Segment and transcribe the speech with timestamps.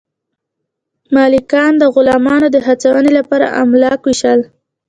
[1.15, 4.39] مالکانو د غلامانو د هڅونې لپاره املاک وویشل.